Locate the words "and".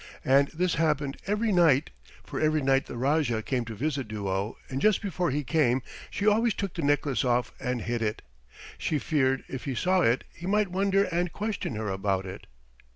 0.25-0.47, 4.67-4.81, 7.59-7.83, 11.03-11.31